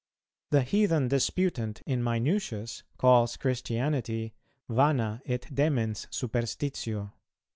[0.49, 4.33] The heathen disputant in Minucius calls Christianity,
[4.67, 7.11] "Vana et demens superstitio."